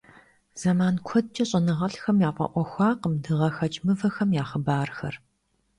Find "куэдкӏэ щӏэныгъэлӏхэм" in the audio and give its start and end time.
1.07-2.17